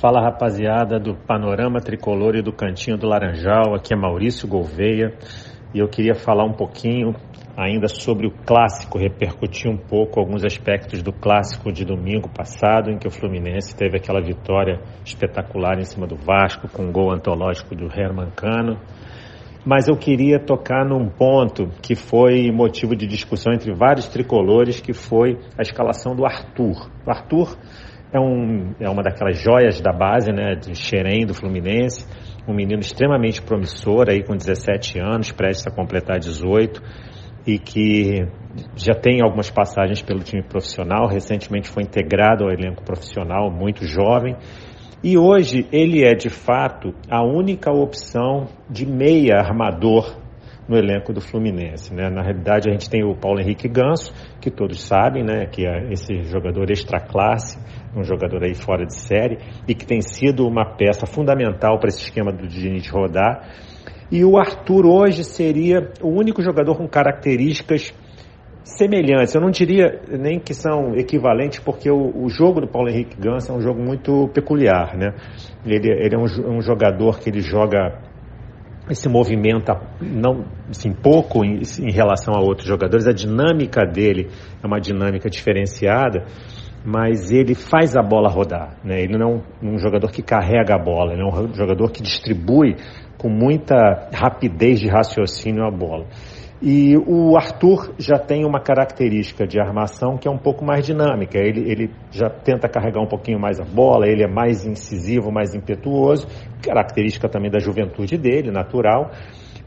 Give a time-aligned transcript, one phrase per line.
[0.00, 5.12] Fala rapaziada do Panorama Tricolor e do Cantinho do Laranjal, aqui é Maurício Gouveia
[5.74, 7.16] e eu queria falar um pouquinho
[7.56, 12.96] ainda sobre o clássico, repercutir um pouco alguns aspectos do clássico de domingo passado, em
[12.96, 17.74] que o Fluminense teve aquela vitória espetacular em cima do Vasco, com um gol antológico
[17.74, 18.78] do Herman Cano.
[19.66, 24.92] Mas eu queria tocar num ponto que foi motivo de discussão entre vários tricolores, que
[24.92, 26.88] foi a escalação do Arthur.
[27.04, 27.58] O Arthur
[28.12, 32.06] é, um, é uma daquelas joias da base, né, de Xerém, do Fluminense,
[32.46, 36.82] um menino extremamente promissor, aí com 17 anos, prestes a completar 18,
[37.46, 38.26] e que
[38.76, 44.36] já tem algumas passagens pelo time profissional, recentemente foi integrado ao elenco profissional, muito jovem,
[45.02, 50.16] e hoje ele é de fato a única opção de meia armador
[50.68, 51.94] no elenco do Fluminense.
[51.94, 52.10] Né?
[52.10, 55.90] Na realidade, a gente tem o Paulo Henrique Ganso, que todos sabem, né, que é
[55.90, 57.58] esse jogador extra classe,
[57.96, 62.02] um jogador aí fora de série, e que tem sido uma peça fundamental para esse
[62.02, 63.48] esquema do Diniz rodar.
[64.10, 67.92] E o Arthur hoje seria o único jogador com características
[68.62, 69.34] semelhantes.
[69.34, 73.52] Eu não diria nem que são equivalentes, porque o, o jogo do Paulo Henrique Ganso
[73.52, 75.14] é um jogo muito peculiar, né?
[75.64, 78.07] Ele, ele é um, um jogador que ele joga
[78.94, 83.06] se movimenta não assim, pouco em, em, relação a outros jogadores.
[83.06, 84.28] A dinâmica dele
[84.62, 86.26] é uma dinâmica diferenciada,
[86.84, 88.76] mas ele faz a bola rodar.
[88.84, 89.02] Né?
[89.02, 92.02] Ele não é um, um jogador que carrega a bola, ele é um jogador que
[92.02, 92.76] distribui
[93.18, 96.06] com muita rapidez de raciocínio a bola.
[96.60, 101.38] E o Arthur já tem uma característica de armação que é um pouco mais dinâmica.
[101.38, 105.54] Ele, ele já tenta carregar um pouquinho mais a bola, ele é mais incisivo, mais
[105.54, 106.26] impetuoso,
[106.60, 109.12] característica também da juventude dele, natural.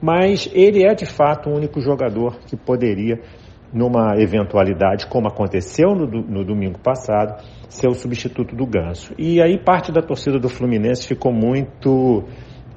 [0.01, 3.21] Mas ele é de fato o único jogador que poderia,
[3.71, 9.13] numa eventualidade, como aconteceu no, no domingo passado, ser o substituto do Ganso.
[9.17, 12.25] E aí parte da torcida do Fluminense ficou muito.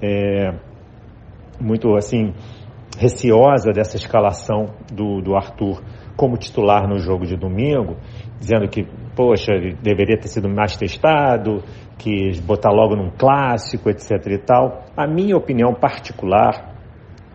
[0.01, 0.55] É,
[1.61, 2.33] muito assim
[2.99, 5.83] receosa dessa escalação do, do Arthur
[6.17, 7.97] como titular no jogo de domingo,
[8.39, 11.63] dizendo que, poxa, ele deveria ter sido mais testado,
[11.99, 14.85] que botar logo num clássico, etc e tal.
[14.97, 16.75] A minha opinião particular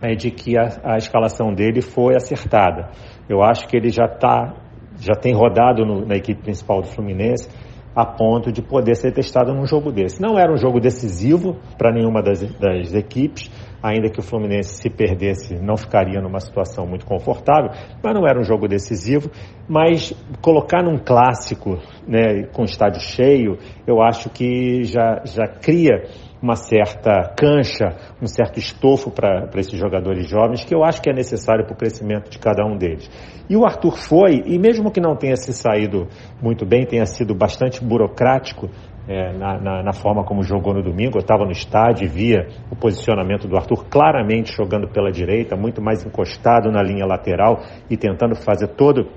[0.02, 2.90] é de que a, a escalação dele foi acertada.
[3.28, 4.56] Eu acho que ele já tá,
[4.98, 7.50] já tem rodado no, na equipe principal do Fluminense
[7.96, 10.22] a ponto de poder ser testado num jogo desse.
[10.22, 14.90] Não era um jogo decisivo para nenhuma das, das equipes, ainda que o Fluminense se
[14.90, 17.72] perdesse não ficaria numa situação muito confortável,
[18.04, 19.30] mas não era um jogo decisivo,
[19.68, 23.58] mas colocar num clássico, né, com estádio cheio,
[23.88, 26.04] eu acho que já, já cria
[26.42, 31.14] uma certa cancha, um certo estofo para esses jogadores jovens, que eu acho que é
[31.14, 33.10] necessário para o crescimento de cada um deles.
[33.50, 36.08] E o Arthur foi, e mesmo que não tenha se saído
[36.42, 38.70] muito bem, tenha sido bastante burocrático
[39.10, 41.18] é, na, na, na, forma como jogou no domingo.
[41.18, 45.82] Eu estava no estádio e via o posicionamento do Arthur claramente jogando pela direita, muito
[45.82, 47.58] mais encostado na linha lateral
[47.90, 49.08] e tentando fazer todo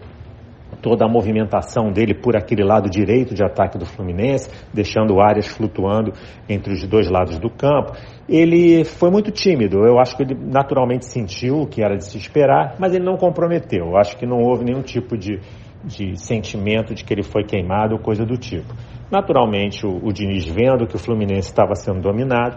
[0.80, 6.12] toda a movimentação dele por aquele lado direito de ataque do Fluminense, deixando áreas flutuando
[6.48, 7.92] entre os dois lados do campo.
[8.28, 12.16] Ele foi muito tímido, eu acho que ele naturalmente sentiu o que era de se
[12.16, 13.90] esperar, mas ele não comprometeu.
[13.90, 15.38] Eu acho que não houve nenhum tipo de,
[15.84, 18.74] de sentimento de que ele foi queimado ou coisa do tipo.
[19.12, 22.56] Naturalmente, o, o Diniz, vendo que o Fluminense estava sendo dominado,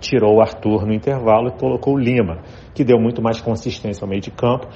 [0.00, 2.38] tirou o Arthur no intervalo e colocou o Lima,
[2.74, 4.66] que deu muito mais consistência ao meio de campo.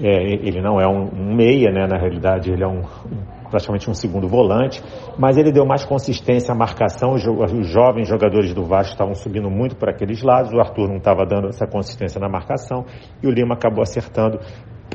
[0.00, 1.86] É, ele não é um, um, meia, né?
[1.86, 4.82] na realidade ele é um, um, praticamente um segundo volante,
[5.18, 7.12] mas ele deu mais consistência à marcação.
[7.12, 10.96] Os, os jovens jogadores do Vasco estavam subindo muito por aqueles lados, o Arthur não
[10.96, 12.86] estava dando essa consistência na marcação
[13.22, 14.38] e o Lima acabou acertando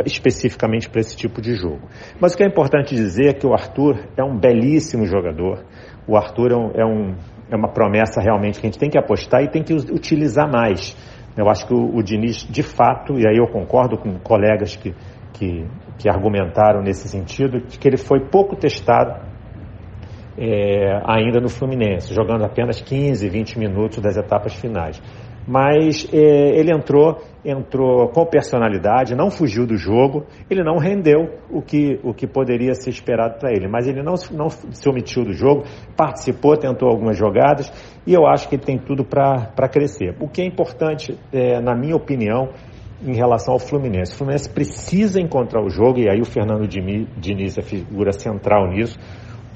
[0.06, 1.82] especificamente para esse tipo de jogo.
[2.20, 5.64] Mas o que é importante dizer é que o Arthur é um belíssimo jogador.
[6.08, 7.16] O Arthur é, um, é, um,
[7.52, 10.98] é uma promessa realmente que a gente tem que apostar e tem que utilizar mais.
[11.38, 14.94] Eu acho que o, o Diniz, de fato, e aí eu concordo com colegas que,
[15.34, 15.66] que,
[15.98, 19.22] que argumentaram nesse sentido, que ele foi pouco testado
[20.38, 25.02] é, ainda no Fluminense, jogando apenas 15, 20 minutos das etapas finais
[25.48, 31.62] mas é, ele entrou, entrou com personalidade, não fugiu do jogo, ele não rendeu o
[31.62, 35.34] que, o que poderia ser esperado para ele, mas ele não, não se omitiu do
[35.34, 35.64] jogo,
[35.96, 37.72] participou, tentou algumas jogadas
[38.08, 40.16] e eu acho que ele tem tudo para crescer.
[40.20, 42.50] O que é importante, é, na minha opinião,
[43.06, 44.14] em relação ao Fluminense.
[44.14, 48.98] O Fluminense precisa encontrar o jogo, e aí o Fernando Diniz é figura central nisso.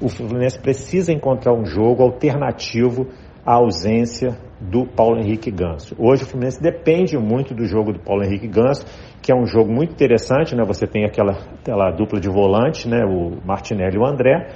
[0.00, 3.06] O Fluminense precisa encontrar um jogo alternativo
[3.44, 5.94] à ausência do Paulo Henrique Ganso.
[5.98, 8.84] Hoje o Fluminense depende muito do jogo do Paulo Henrique Ganso,
[9.22, 10.64] que é um jogo muito interessante, né?
[10.66, 13.04] Você tem aquela, aquela dupla de volante, né?
[13.04, 14.48] O Martinelli e o André.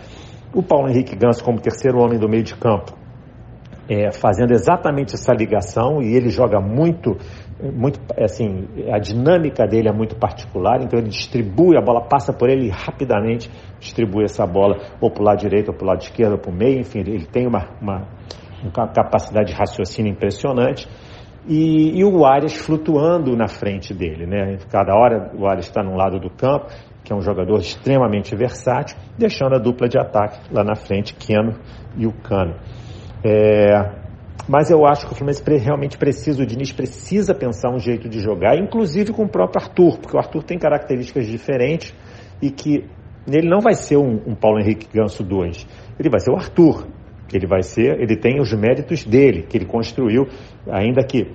[0.54, 3.02] O Paulo Henrique Ganso como terceiro homem do meio de campo
[3.88, 7.16] é, fazendo exatamente essa ligação e ele joga muito,
[7.60, 12.48] muito, assim, a dinâmica dele é muito particular, então ele distribui, a bola passa por
[12.48, 16.00] ele e rapidamente distribui essa bola ou para o lado direito, ou para o lado
[16.00, 18.08] esquerdo, ou para o meio, enfim, ele tem uma, uma,
[18.64, 20.88] uma capacidade de raciocínio impressionante.
[21.46, 24.58] E, e, o Arias flutuando na frente dele, né?
[24.70, 26.66] Cada hora o Arias está num lado do campo,
[27.02, 31.54] que é um jogador extremamente versátil, deixando a dupla de ataque lá na frente, Keno
[31.96, 32.54] e o Cano.
[33.24, 34.02] É,
[34.48, 38.20] mas eu acho que o Fluminense realmente precisa, o Diniz precisa pensar um jeito de
[38.20, 41.94] jogar, inclusive com o próprio Arthur, porque o Arthur tem características diferentes
[42.40, 42.84] e que
[43.26, 45.66] ele não vai ser um, um Paulo Henrique Ganso 2,
[45.98, 46.86] ele vai ser o Arthur,
[47.36, 50.26] ele vai ser, ele tem os méritos dele, que ele construiu,
[50.70, 51.30] ainda que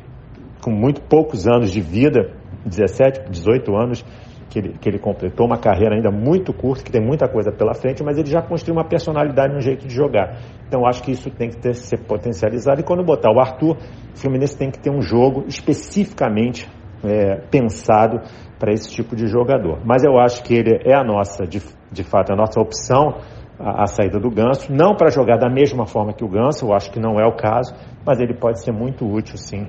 [0.61, 2.33] com muito poucos anos de vida,
[2.65, 4.05] 17, 18 anos,
[4.49, 7.73] que ele, que ele completou uma carreira ainda muito curta, que tem muita coisa pela
[7.73, 10.39] frente, mas ele já construiu uma personalidade um jeito de jogar.
[10.67, 12.81] Então acho que isso tem que ter, ser potencializado.
[12.81, 16.67] E quando botar o Arthur, o Fluminense tem que ter um jogo especificamente
[17.03, 18.21] é, pensado
[18.57, 19.79] para esse tipo de jogador.
[19.85, 21.61] Mas eu acho que ele é a nossa, de,
[21.91, 23.17] de fato, a nossa opção
[23.59, 26.73] a, a saída do Ganso, não para jogar da mesma forma que o Ganso, eu
[26.73, 27.73] acho que não é o caso,
[28.05, 29.67] mas ele pode ser muito útil sim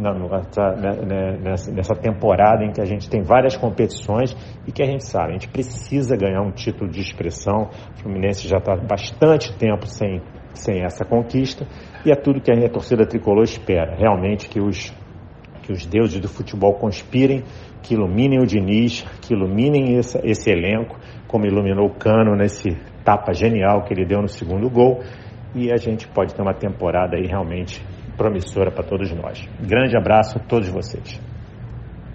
[0.00, 4.34] nessa, né, né, nessa, nessa temporada em que a gente tem várias competições
[4.66, 7.68] e que a gente sabe, a gente precisa ganhar um título de expressão.
[7.94, 10.22] O Fluminense já está bastante tempo sem,
[10.54, 11.66] sem essa conquista
[12.04, 13.94] e é tudo que a torcida tricolor espera.
[13.96, 14.90] Realmente que os,
[15.62, 17.42] que os deuses do futebol conspirem,
[17.82, 20.98] que iluminem o Diniz, que iluminem esse, esse elenco,
[21.28, 25.02] como iluminou o Cano nesse tapa genial que ele deu no segundo gol.
[25.54, 27.84] E a gente pode ter uma temporada aí realmente
[28.16, 29.48] promissora para todos nós.
[29.60, 31.20] Grande abraço a todos vocês.